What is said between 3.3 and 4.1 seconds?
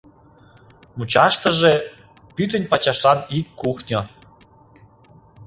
ик кухньо.